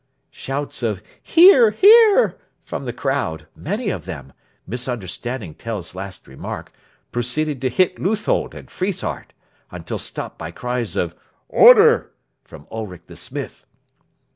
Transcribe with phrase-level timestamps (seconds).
[0.31, 4.33] Shouts of "Hear, hear!" from the crowd, many of whom,
[4.65, 6.71] misunderstanding Tell's last remark,
[7.11, 9.31] proceeded to hit Leuthold and Friesshardt,
[9.69, 11.13] until stopped by cries of
[11.49, 13.63] "Order!" from Ulric the smith.